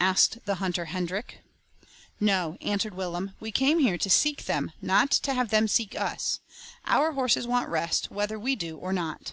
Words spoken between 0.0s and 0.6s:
asked the